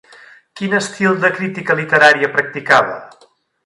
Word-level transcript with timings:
Quin 0.59 0.73
estil 0.77 1.21
de 1.25 1.31
crítica 1.37 1.79
literària 1.83 2.35
practicava? 2.39 3.01